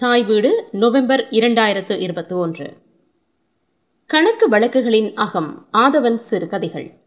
[0.00, 2.76] தாய் வீடு நவம்பர் இரண்டாயிரத்து இருபத்தி ஒன்று
[4.06, 7.00] கணக்கு வழக்குகளின் அகம் ஆதவன் சிறுகதைகள்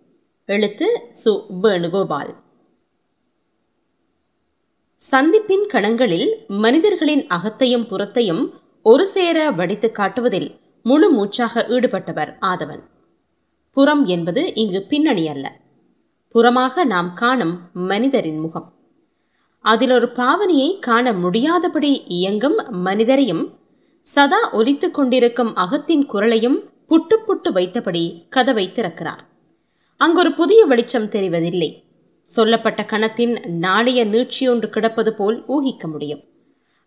[0.46, 1.46] எழுத்து சு.
[1.62, 2.36] வேணுகோபால்.
[5.12, 8.53] சந்திப்பின் கணங்களில் மனிதர்களின் அகத்தையும் புறத்தையும்
[8.83, 12.83] ஒரு சேர வடித்து காட்டுவதில் முழு மூச்சாக ஈடுபட்டவர் ஆதவன்.
[13.71, 15.57] புறம் என்பது இங்கு பின்னணி அல்ல.
[16.34, 18.73] புறமாக நாம் காணும் மனிதரின் முகம்.
[19.66, 23.44] அதில் ஒரு பாவனையை காண முடியாதபடி இயங்கும் மனிதரையும்
[24.02, 26.58] சதா ஒலித்துக் கொண்டிருக்கும் அகத்தின் குரலையும்
[26.90, 29.21] புட்டு புட்டு வைத்தபடி கதவை திறக்கிறார்.
[29.98, 31.70] அங்கொரு புதிய வெளிச்சம் தெரிவதில்லை.
[32.23, 36.21] சொல்லப்பட்ட கணத்தின் நாளைய நீட்சியொன்று கிடப்பது போல் ஊகிக்க முடியும்.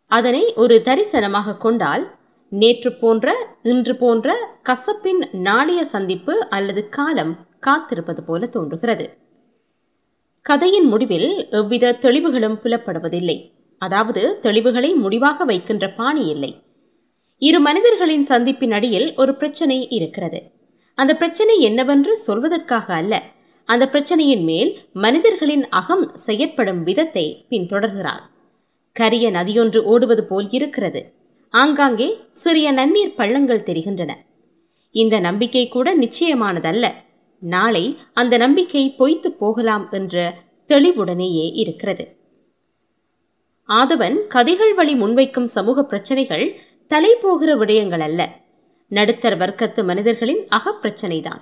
[0.06, 2.05] அதனை ஒரு தரிசனமாக கொண்டால்
[2.48, 4.37] நேற்று போன்ற இன்று போன்ற
[4.69, 9.06] கசப்பின் நாளைய சந்திப்பு அல்லது காலம் காத்திருப்பது போல தோன்றுகிறது.
[10.46, 13.52] கதையின் முடிவில் எவ்வித தெளிவுகளும் புலப்படுவதில்லை.
[13.78, 16.62] அதாவது தெளிவுகளை முடிவாக வைக்கின்ற பாணி இல்லை.
[17.38, 20.41] இரு மனிதர்களின் சந்திப்பின் அடியில் ஒரு பிரச்சனை இருக்கிறது.
[20.94, 23.22] அந்த பிரச்சனை என்னவென்று சொல்வதற்காக அல்ல
[23.64, 28.22] அந்த பிரச்சனையின் மேல் மனிதர்களின் அகம் செயற்படும் விதத்தை பின்தொடர்கிறார்.
[28.92, 31.12] கரிய நதியொன்று ஓடுவது போல் இருக்கிறது.
[31.50, 34.12] ஆங்காங்கே சிறிய நன்னீர் பள்ளங்கள் தெரிகின்றன.
[34.94, 36.86] இந்த நம்பிக்கை கூட நிச்சயமானதல்ல.
[37.39, 40.34] நாளை அந்த நம்பிக்கை பொய்த்து போகலாம் என்ற
[40.69, 42.17] தெளிவுடனேயே இருக்கிறது.
[43.69, 48.33] ஆதவன் கதைகள் வழி முன்வைக்கும் சமூக பிரச்சனைகள் தலை போகிற விடயங்கள் அல்ல.
[48.89, 51.41] நடுத்தர் வர்க்கத்து மனிதர்களின் அகப்பிரச்சனைதான்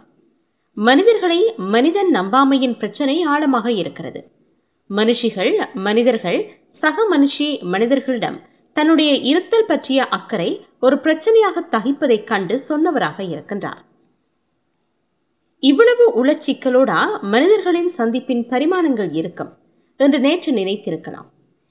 [0.75, 4.31] மனிதர்களை மனிதன் நம்பாமையின் பிரச்சனை ஆழமாக இருக்கிறது.
[4.91, 8.41] மனுஷிகள் மனிதர்கள் சக மனுஷி மனிதர்களிடம்
[8.73, 13.85] தன்னுடைய இருத்தல் பற்றிய அக்கறை ஒரு பிரச்சனையாக தகிப்பதைக் கண்டு சொன்னவராக இருக்கின்றார்.
[15.69, 19.53] இவ்வளவு உளச்சிக்கலோடா மனிதர்களின் சந்திப்பின் பரிமாணங்கள் இருக்கும்
[20.01, 21.29] என்று நேற்று நினைத்திருக்கலாம்.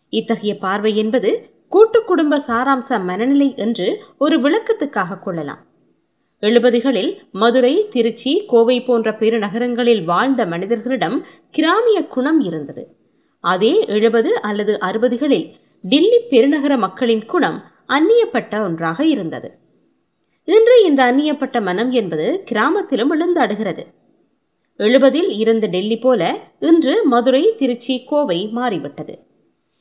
[0.09, 1.31] இத்தகைய பார்வை என்பது
[1.67, 5.61] கூட்டு குடும்ப சாராம்ச மனநிலை என்று ஒரு விளக்கத்துக்காக கொள்ளலாம்.
[6.41, 11.17] எழுபதுகளில் மதுரை திருச்சி கோவை போன்ற பெருநகரங்களில் வாழ்ந்த மனிதர்களிடம்
[11.51, 12.83] கிராமிய குணம் இருந்தது.
[13.43, 15.47] அதே எழுபது அல்லது அறுபதுகளில்
[15.83, 19.49] டில்லி பெருநகர மக்களின் குணம் அந்நியப்பட்ட ஒன்றாக இருந்தது.
[20.45, 23.83] இன்று இந்த அந்நியப்பட்ட மனம் என்பது கிராமத்திலும் எழுந்தாடுகிறது.
[24.77, 29.19] எழுபதில் இருந்த டெல்லி போல இன்று மதுரை திருச்சி கோவை மாறிவிட்டது.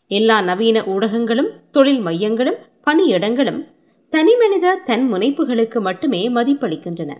[0.09, 3.61] எல்லா நவீன ஊடகங்களும் தொழில் மையங்களும் பணியிடங்களும்
[4.11, 7.11] தனிமனித தன் முனைப்புகளுக்கு மட்டுமே மதிப்பளிக்கின்றன.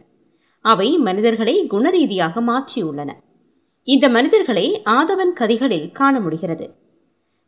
[0.61, 3.11] அவை மனிதர்களை குணரீதியாக மாற்றியுள்ளன.
[3.83, 6.75] இந்த மனிதர்களை ஆதவன் கதிகளில் காண முடிகிறது.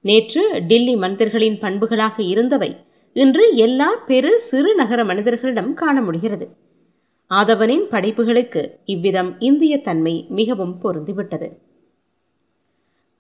[0.01, 2.77] நேற்று டில்லி மனிதர்களின் பண்புகளாக இருந்தவை
[3.17, 6.47] இன்று எல்லா பெரு சிறு நகர மனிதர்களிடம் காண முடிகிறது.
[7.31, 11.49] ஆதவனின் படைப்புகளுக்கு இவ்விதம் இந்திய தன்மை மிகவும் பொருந்திவிட்டது.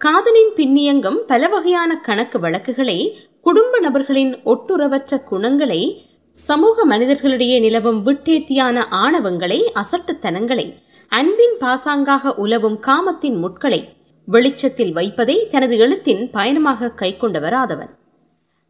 [0.00, 2.99] காதலின் பின்னியங்கும் பல வகையான கணக்கு வழக்குகளை
[3.41, 6.06] குடும்ப நபர்களின் ஒட்டுறவற்ற குணங்களை
[6.37, 10.66] சமூக மனிதர்களிடையே நிலவும் விட்டேத்தியான ஆணவங்களை அசட்டுத்தனங்களை
[11.09, 13.84] அன்பின் பாசாங்காக உலவும் காமத்தின் முட்களை
[14.28, 17.93] வெளிச்சத்தில் வைப்பதை தனது எழுத்தின் பயணமாக கைக்கொண்டவர் ஆதவன்.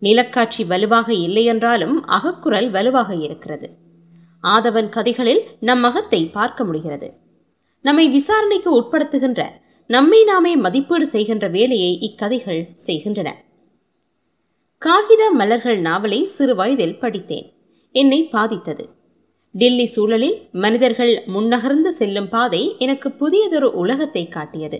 [0.04, 3.68] நிலக்காட்சி வலுவாக இல்லையென்றாலும் அகக்குரல் வலுவாக இருக்கிறது.
[4.44, 7.08] ஆதவன் கதைகளில் நம் மகத்தை பார்க்க முடிகிறது.
[7.84, 9.42] நம்மை விசாரணைக்கு உட்படுத்துகின்ற
[9.90, 13.30] நம்மை நாமே மதிப்பீடு செய்கின்ற வேலையை இக்கதைகள் செய்கின்றன.
[14.82, 17.48] காகித மலர்கள் நாவலை சிறு வயதில் படித்தேன்.
[17.94, 18.84] என்னை பாதித்தது.
[19.54, 24.78] டெல்லி சூழலில் மனிதர்கள் முன்னகர்ந்து செல்லும் பாதை எனக்கு புதியதொரு உலகத்தை காட்டியது.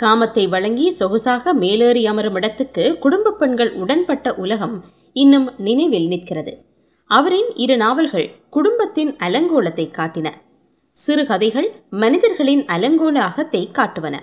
[0.00, 4.76] காமத்தை வழங்கி சொகுசாக மேலேறி அமரும் இடத்துக்கு குடும்ப பெண்கள் உடன்பட்ட உலகம்
[5.12, 6.52] இன்னும் நினைவில் நிற்கிறது.
[7.10, 10.28] அவரின் இரு நாவல்கள் குடும்பத்தின் அலங்கோலத்தை காட்டின.
[10.96, 14.16] சிறுகதைகள் மனிதர்களின் அலங்கோல அகத்தை காட்டுவன.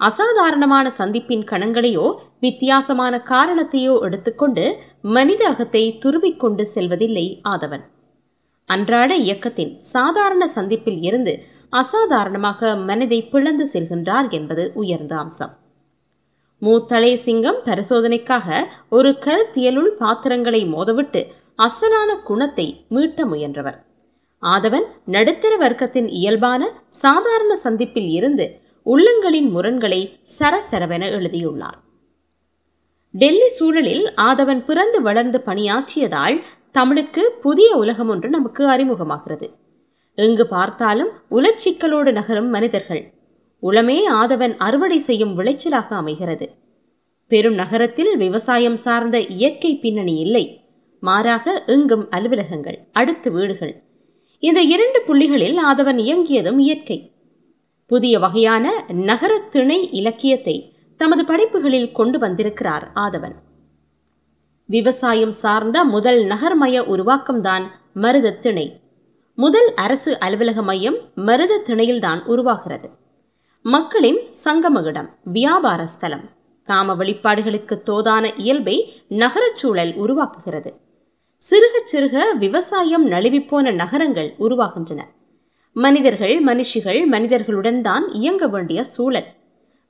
[0.00, 2.06] அசாதாரணமான சந்திப்பின் கணங்களையோ
[2.40, 4.64] வித்தியாசமான காரணத்தையோ எடுத்துக்கொண்டு
[5.00, 7.84] மனித அகத்தை துருவிக்கொண்டு செல்வதில்லை ஆதவன்.
[8.68, 11.32] அன்றாட இயக்கத்தின் சாதாரண சந்திப்பில் இருந்து
[11.70, 15.58] அசாதாரணமாக மனதை பிளந்து செல்கின்றார் என்பது உயர்ந்த அம்சம்.
[16.62, 21.26] மூத்தலை சிங்கம் பரிசோதனைக்காக ஒரு கருத்தியலுள் பாத்திரங்களை மோதவிட்டு
[21.58, 23.78] அசலான குணத்தை மீட்ட முயன்றவர்.
[24.42, 31.78] ஆதவன் நடுத்தர வர்க்கத்தின் இயல்பான சாதாரண சந்திப்பில் இருந்து உள்ளங்களின் முரண்களை சரசரவென எழுதியுள்ளார்.
[33.10, 39.50] டெல்லி சூழலில் ஆதவன் பிறந்து வளர்ந்து பணியாற்றியதால் தமிழுக்கு புதிய உலகம் ஒன்று நமக்கு அறிமுகமாகிறது.
[40.14, 43.12] எங்கு பார்த்தாலும் உலச்சிக்கலோடு நகரும் மனிதர்கள்.
[43.62, 46.50] உளமே ஆதவன் அறுவடை செய்யும் விளைச்சலாக அமைகிறது.
[47.26, 50.64] பெரும் நகரத்தில் விவசாயம் சார்ந்த இயற்கை பின்னணி இல்லை.
[51.00, 53.82] மாறாக எங்கும் அலுவலகங்கள் அடுத்து வீடுகள்.
[54.38, 57.12] இந்த இரண்டு புள்ளிகளில் ஆதவன் இயங்கியதும் இயற்கை.
[57.86, 63.34] புதிய வகையான நகர திணை இலக்கியத்தை தமது படைப்புகளில் கொண்டு வந்திருக்கிறார் ஆதவன்.
[64.64, 67.62] விவசாயம் சார்ந்த முதல் நகர்மய உருவாக்கம்தான்
[67.94, 68.79] மருத திணை.
[69.42, 72.88] முதல் அரசு அலுவலக மையம் மருத திணையில்தான் உருவாகிறது.
[73.64, 76.24] மக்களின் சங்கம இடம் வியாபார ஸ்தலம்
[76.68, 78.76] காம வெளிப்பாடுகளுக்கு தோதான இயல்பை
[79.08, 80.70] நகரச் சூழல் உருவாக்குகிறது.
[81.42, 85.00] சிறுக சிறுக விவசாயம் நழுவிப்போன நகரங்கள் உருவாகின்றன.
[85.76, 89.28] மனிதர்கள் மனுஷிகள் மனிதர்களுடன் தான் இயங்க வேண்டிய சூழல்.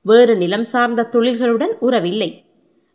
[0.05, 2.31] வேறு நிலம் சார்ந்த தொழில்களுடன் உறவில்லை.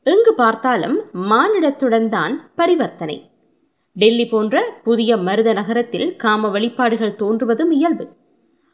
[0.07, 0.99] எங்கு பார்த்தாலும்
[1.31, 3.17] மானிடத்துடன் தான் பரிவர்த்தனை.
[3.99, 8.09] டெல்லி போன்ற புதிய மருத நகரத்தில் காம வழிபாடுகள் தோன்றுவதும் இயல்பு.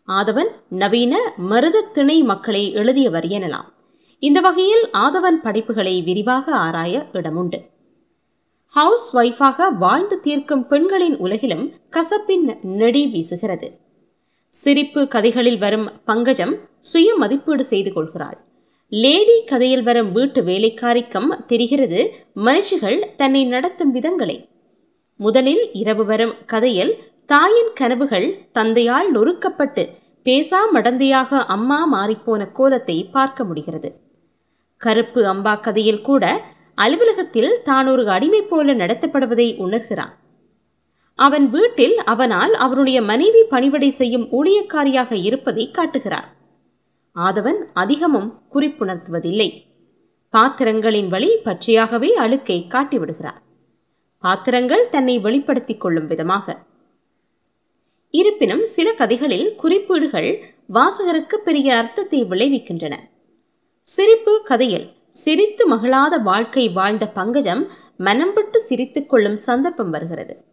[0.08, 3.68] ஆதவன் நவீன மருத திணை மக்களை எழுதியவர் எனலாம்.
[4.18, 7.60] இந்த வகையில் ஆதவன் படைப்புகளை விரிவாக ஆராய இடமுண்டு.
[8.66, 13.70] ஹவுஸ் ஒய்ஃபாக வாழ்ந்து தீர்க்கும் பெண்களின் உலகிலும் கசப்பின் நெடி வீசுகிறது.
[14.48, 18.38] சிரிப்பு கதைகளில் வரும் பங்கஜம் சுய மதிப்பீடு செய்து கொள்கிறாள்.
[18.88, 24.50] லேடி கதையில் வரும் வீட்டு வேலைக்காரிக்கம் தெரிகிறது மனுஷிகள் தன்னை நடத்தும் விதங்களை.
[25.24, 26.92] முதலில் இரவு வரும் கதையில்
[27.26, 29.82] தாயின் கனவுகள் தந்தையால் நொறுக்கப்பட்டு
[30.26, 33.90] பேசா மடந்தையாக அம்மா மாறிப்போன கோலத்தை பார்க்க முடிகிறது.
[34.80, 36.24] கருப்பு அம்பா கதையில் கூட
[36.74, 40.12] அலுவலகத்தில் தான் ஒரு அடிமை போல நடத்தப்படுவதை உணர்கிறான்.
[41.18, 46.28] அவன் வீட்டில் அவனால் அவனுடைய மனைவி பணிவடை செய்யும் ஊழியக்காரியாக இருப்பதை காட்டுகிறார்.
[47.16, 49.50] ஆதவன் அதிகமும் குறிப்புணர்த்துவதில்லை.
[50.34, 53.40] பாத்திரங்களின் வழி பச்சையாகவே அழுக்கை காட்டிவிடுகிறார்.
[54.22, 56.58] பாத்திரங்கள் தன்னை வெளிப்படுத்திக் கொள்ளும் விதமாக.
[58.10, 62.94] இருப்பினும் சில கதைகளில் குறிப்பீடுகள் வாசகருக்கு பெரிய அர்த்தத்தை விளைவிக்கின்றன.
[63.82, 70.44] சிரிப்பு கதையில் சிரித்து மகிழாத வாழ்க்கை வாழ்ந்த பங்கஜம் மனம் விட்டு சிரித்துக் கொள்ளும் சந்தர்ப்பம் வருகிறது.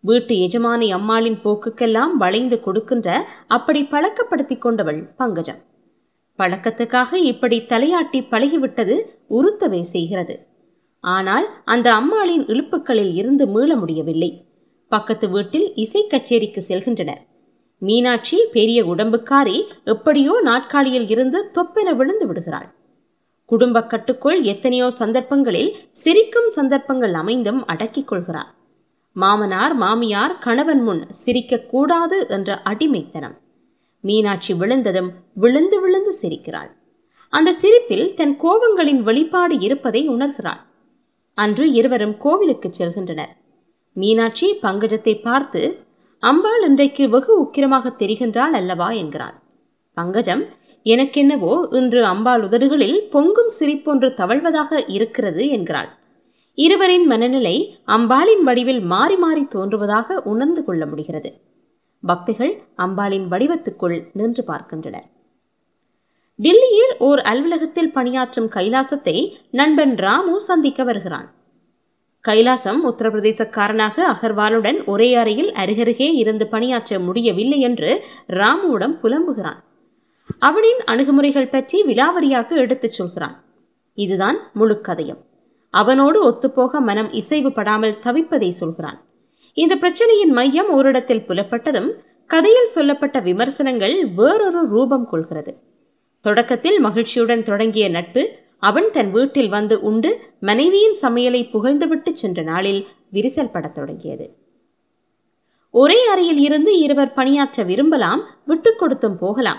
[0.00, 5.62] வீட்டு எஜமானி அம்மாளின் போக்குக்கெல்லாம் வளைந்து கொடுக்கின்ற அப்படி பழக்கப்படுத்திக் கொண்டவள் பங்கஜம்.
[6.38, 10.45] பழக்கத்துக்காக இப்படி தலையாட்டி பழகிவிட்டது உறுத்தவே செய்கிறது.
[11.06, 14.30] ஆனால் அந்த அம்மாளின் இழுப்புக்களில் இருந்து மீள முடியவில்லை.
[14.92, 17.22] பக்கத்து வீட்டில் இசை கச்சேரிக்கு செல்கின்றனர்.
[17.82, 22.68] மீனாட்சி பெரிய உடம்புக்காரி எப்படியோ நாட்காலியில் இருந்து தொப்பென விழுந்து விடுகிறாள்.
[23.44, 28.50] குடும்ப கட்டுக்குள் எத்தனையோ சந்தர்ப்பங்களில் சிரிக்கும் சந்தர்ப்பங்கள் அமைந்தும் அடக்கிக் கொள்கிறார்.
[29.16, 33.36] மாமனார் மாமியார் கணவன் முன் சிரிக்கக்கூடாது என்ற அடிமைத்தனம்.
[34.04, 36.70] மீனாட்சி விழுந்ததும் விழுந்து விழுந்து சிரிக்கிறாள்.
[37.32, 40.62] அந்த சிரிப்பில் தன் கோபங்களின் வெளிப்பாடு இருப்பதை உணர்கிறாள்.
[41.38, 43.32] அன்று இருவரும் கோவிலுக்கு செல்கின்றனர்.
[43.96, 45.60] மீனாட்சி பங்கஜத்தை பார்த்து
[46.22, 48.88] அம்பாள் இன்றைக்கு வெகு உக்கிரமாக தெரிகின்றாள் அல்லவா?
[48.92, 49.36] என்கிறான்
[49.96, 50.44] பங்கஜம்
[50.86, 55.90] எனக்கென்னவோ இன்று அம்பாள் உதடுகளில் பொங்கும் சிரிப்பொன்று தவழ்வதாக இருக்கிறது என்கிறாள்.
[56.58, 57.56] இருவரின் மனநிலை
[57.86, 61.32] அம்பாளின் வடிவில் மாறி மாறி தோன்றுவதாக உணர்ந்து கொள்ள முடிகிறது.
[62.02, 65.06] பக்திகள் அம்பாளின் வடிவத்துக்குள் நின்று பார்க்கின்றனர்.
[66.38, 71.34] டில்லியில் ஓர் அலுவலகத்தில் பணியாற்றும் கைலாசத்தை நண்பன் ராமு சந்திக்க வருகிறான்.
[72.28, 79.60] கைலாசம் உத்தரப்பிரதேசக்காரனாக அகர்வாலுடன் ஒரே அறையில் அருகருகே இருந்து பணியாற்ற முடியவில்லை என்று ராமுவிடம் புலம்புகிறான்.
[80.38, 83.44] அவனின் அணுகுமுறைகள் பற்றி விலாவரியாக எடுத்துச் சொல்கிறான்.
[83.94, 85.20] இதுதான் முழு கதையும்.
[85.70, 88.98] அவனோடு ஒத்துப்போக மனம் இசைவு படாமல் தவிப்பதை சொல்கிறான்.
[89.52, 91.90] இந்த பிரச்சனையின் மையம் ஓரிடத்தில் புலப்பட்டதும்
[92.26, 95.74] கதையில் சொல்லப்பட்ட விமர்சனங்கள் வேறொரு ரூபம் கொள்கிறது.
[96.20, 103.50] தொடக்கத்தில் மகிழ்ச்சியுடன் தொடங்கிய நட்பு அவன் தன் வீட்டில் வந்து உண்டு மனைவியின் சமையலை புகழ்ந்துவிட்டு சென்ற நாளில் விரிசல்
[103.50, 104.36] படத் தொடங்கியது.
[105.70, 109.58] ஒரே அறையில் இருந்து இருவர் பணியாற்ற விரும்பலாம் விட்டுக் கொடுத்தும் போகலாம்.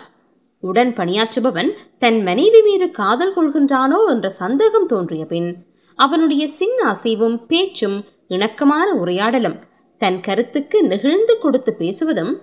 [0.59, 5.55] உடன் பணியாற்றுபவன் தன் மனைவி மீது காதல் கொள்கின்றானோ என்ற சந்தேகம் தோன்றிய பின்
[5.95, 9.59] அவனுடைய சின்ன அசைவும் பேச்சும் இணக்கமான உரையாடலும்
[9.97, 12.33] தன் கருத்துக்கு நெகிழ்ந்து கொடுத்து பேசுவதும்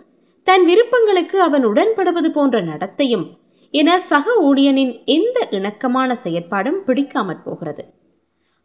[0.43, 3.27] தன் விருப்பங்களுக்கு அவன் உடன்படுவது போன்ற நடத்தையும்
[3.79, 7.85] என சக ஊழியனின் எந்த இணக்கமான செயற்பாடும் பிடிக்காமற் போகிறது.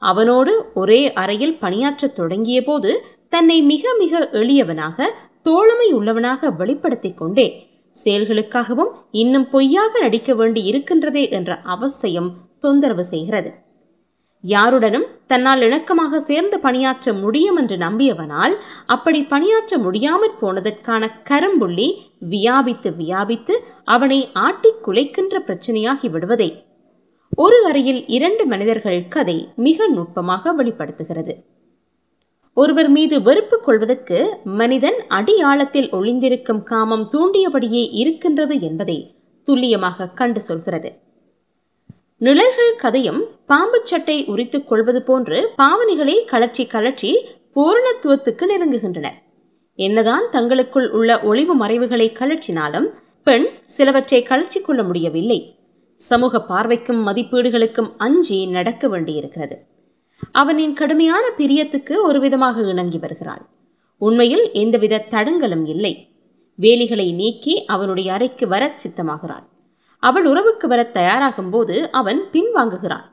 [0.01, 2.91] அவனோடு ஒரே அறையில் பணியாற்றத் தொடங்கிய போது
[3.29, 5.07] தன்னை மிக மிக எளியவனாக
[5.41, 7.47] தோழமை உள்ளவனாக வெளிப்படுத்திக் கொண்டே
[7.95, 13.51] செயல்களுக்காகவும் இன்னும் பொய்யாக நடிக்க வேண்டி இருக்கின்றதே என்ற அவசியம் தொந்தரவு செய்கிறது.
[14.43, 18.53] யாருடனும் தன்னால் இணக்கமாக சேர்ந்து பணியாற்ற முடியும் என்று நம்பியவனால்
[18.85, 21.87] அப்படி பணியாற்ற முடியாமற் போனதற்கான கரும்புள்ளி
[22.29, 26.49] வியாபித்து வியாபித்து அவனை ஆட்டி குலைக்கின்ற பிரச்சனையாகி விடுவதை.
[27.37, 31.33] ஒரு அறையில் இரண்டு மனிதர்கள் கதை மிக நுட்பமாக வெளிப்படுத்துகிறது.
[32.53, 38.97] ஒருவர் மீது வெறுப்பு கொள்வதற்கு மனிதன் அடியாழத்தில் ஒளிந்திருக்கும் காமம் தூண்டியபடியே இருக்கின்றது என்பதை
[39.47, 40.89] துல்லியமாக கண்டு சொல்கிறது.
[42.17, 47.11] நிழல்கள் கதையும் பாம்பு சட்டை உரித்துக் கொள்வது போன்று பாவனைகளை கலற்றி கலற்றி
[47.55, 49.17] பூரணத்துவத்துக்கு நெருங்குகின்றனர்
[49.79, 52.87] என்னதான் தங்களுக்குள் உள்ள ஒளிவு மறைவுகளை கலற்றினாலும்
[53.29, 55.59] பெண் சிலவற்றை கலற்றிக் கொள்ள முடியவில்லை.
[55.95, 59.65] சமூக பார்வைக்கும் மதிப்பீடுகளுக்கும் அஞ்சி நடக்க வேண்டியிருக்கிறது.
[60.31, 63.41] அவனின் கடுமையான பிரியத்துக்கு ஒரு விதமாக இணங்கி வருகிறாள்.
[63.97, 66.11] உண்மையில் எந்தவித தடங்கலும் இல்லை.
[66.61, 69.45] வேலிகளை நீக்கி அவனுடைய அறைக்கு வரச் சித்தமாகிறாள்.
[69.99, 73.05] அவள் உறவுக்கு வர தயாராகும் போது அவன் பின்வாங்குகிறான்.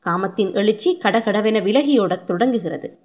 [0.00, 2.98] காமத்தின் எழுச்சி கடகடவென விலகியோடத் தொடங்குகிறது.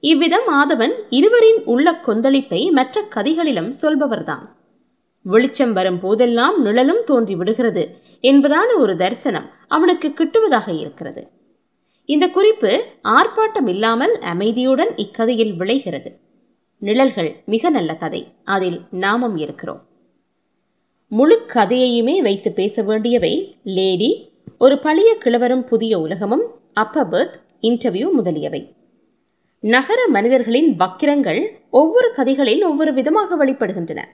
[0.00, 4.54] இவ்விதம் ஆதவன் இருவரின் உள்ள கொந்தளிப்பை மற்ற கதைகளிலும் சொல்பவர்தான்.
[5.26, 11.28] வெளிச்சம் வரும் போதெல்லாம் நிழலும் தோன்றி விடுகிறது என்பதான ஒரு தரிசனம் அவனுக்கு கிட்டுவதாக இருக்கிறது.
[12.04, 16.18] இந்த குறிப்பு ஆர்ப்பாட்டம் இல்லாமல் அமைதியுடன் இக்கதையில் விளைகிறது.
[16.78, 18.32] நிழல்கள் மிக நல்ல கதை.
[18.44, 19.82] அதில் நாமும் இருக்கிறோம்.
[21.08, 26.44] முழு கதையையுமே வைத்து பேச வேண்டியவை லேடி ஒரு பழைய கிழவரும் புதிய உலகமும்
[26.80, 28.74] அப்பபர்த் இன்டர்வியூ முதலியவை.
[29.60, 34.04] நகர மனிதர்களின் வக்கிரங்கள் ஒவ்வொரு கதைகளில் ஒவ்வொரு விதமாக வெளிப்படுகின்றன.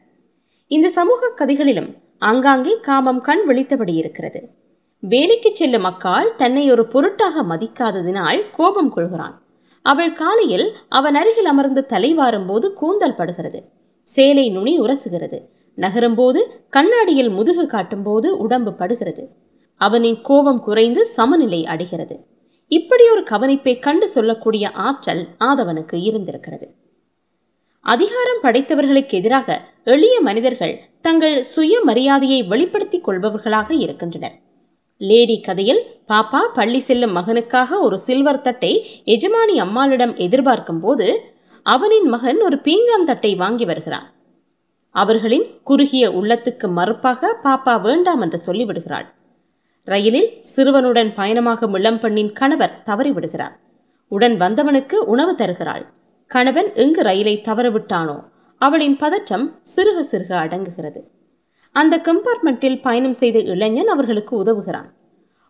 [0.74, 1.88] இந்த சமூக கதைகளிலும்
[2.18, 4.40] ஆங்காங்கே காமம் கண் விழித்தபடி இருக்கிறது.
[5.02, 9.34] வேலைக்கு செல்லும் அக்காள் தன்னை ஒரு பொருட்டாக மதிக்காததினால் கோபம் கொள்கிறான்.
[9.82, 13.60] அவள் காலையில் அவன் அருகில் அமர்ந்து தலைவாரும் போது கூந்தல் படுகிறது.
[14.02, 15.40] சேலை நுனி உரசுகிறது.
[15.78, 19.24] நகரும்போது கண்ணாடியில் முதுகு காட்டும்போது உடம்பு படுகிறது.
[19.80, 22.16] அவனின் கோபம் குறைந்து சமநிலை அடைகிறது.
[22.70, 26.68] இப்படி ஒரு கவனிப்பை கண்டு சொல்லக்கூடிய ஆற்றல் ஆதவனுக்கு இருந்திருக்கிறது.
[27.86, 34.32] அதிகாரம் படைத்தவர்களுக்கு எதிராக எளிய மனிதர்கள் தங்கள் சுய மரியாதையை வெளிப்படுத்திக் கொள்பவர்களாக இருக்கின்றனர்.
[34.98, 42.40] லேடி கதையில் பாப்பா பள்ளி செல்லும் மகனுக்காக ஒரு சில்வர் தட்டை எஜமானி அம்மாளிடம் எதிர்பார்க்கும் போது அவனின் மகன்
[42.40, 44.12] ஒரு பீங்கான் தட்டை வாங்கி வருகிறான்.
[44.90, 49.06] அவர்களின் குறுகிய உள்ளத்துக்கு மறுப்பாக பாப்பா வேண்டாம் என்று சொல்லிவிடுகிறாள்.
[49.84, 53.56] ரயிலில் சிறுவனுடன் பயணமாகும் இளம்பெண்ணின் கணவர் தவறிவிடுகிறார்.
[54.08, 55.86] உடன் வந்தவனுக்கு உணவு தருகிறாள்.
[56.26, 58.30] கணவன் எங்கு ரயிலை தவறவிட்டானோ?
[58.66, 61.00] அவளின் பதற்றம் சிறுக சிறுக அடங்குகிறது.
[61.74, 64.88] அந்த கம்பார்ட்மெண்ட்டில் பயணம் செய்த இளைஞன் அவர்களுக்கு உதவுகிறான்.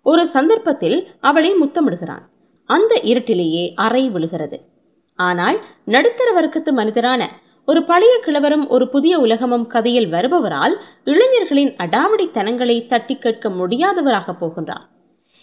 [0.06, 2.24] ஒரு சந்தர்ப்பத்தில் அவளை முத்தமிடுகிறான்.
[2.68, 4.58] அந்த இருட்டிலேயே அறை விழுகிறது.
[5.18, 7.22] ஆனால் நடுத்தர வர்க்கத்து மனிதரான
[7.68, 14.86] ஒரு பழைய கிழவரும் ஒரு புதிய உலகமும் கதையில் வருபவரால் இளைஞர்களின் அடாவடித்தனங்களை தட்டி கேட்க முடியாதவராக போகின்றார்.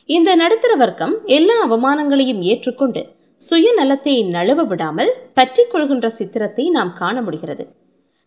[0.10, 3.02] இந்த நடுத்தர வர்க்கம் எல்லா அவமானங்களையும் ஏற்றுக்கொண்டு
[3.41, 7.63] சுயநலத்தை நழுவ விடாமல் பற்றி கொள்கின்ற சித்திரத்தை நாம் காண முடிகிறது.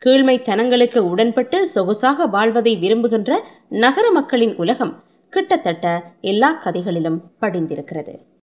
[0.02, 3.32] கீழ்மைத்தனங்களுக்கு உடன்பட்டு சொகுசாக வாழ்வதை விரும்புகின்ற
[3.84, 4.94] நகர மக்களின் உலகம்
[5.32, 5.86] கிட்டத்தட்ட
[6.20, 8.14] எல்லா கதைகளிலும் படிந்திருக்கிறது.